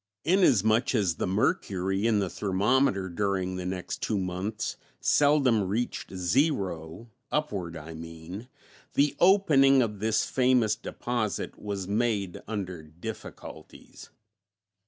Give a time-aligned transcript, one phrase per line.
[0.23, 7.11] Inasmuch as the mercury in the thermometer during the next two months seldom reached zero
[7.31, 8.47] upward I mean
[8.95, 14.09] the opening of this famous deposit was made under difficulties.